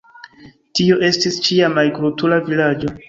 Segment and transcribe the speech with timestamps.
[0.79, 2.95] Tio estis ĉiam agrikultura vilaĝo.